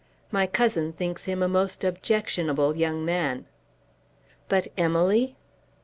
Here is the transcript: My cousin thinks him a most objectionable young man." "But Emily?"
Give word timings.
My 0.31 0.47
cousin 0.47 0.93
thinks 0.93 1.25
him 1.25 1.43
a 1.43 1.47
most 1.47 1.83
objectionable 1.83 2.75
young 2.75 3.05
man." 3.05 3.45
"But 4.49 4.69
Emily?" 4.75 5.35